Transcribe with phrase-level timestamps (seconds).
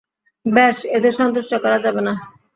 [0.45, 2.13] বেশ, এতে সন্তুষ্ট করা যাবে না।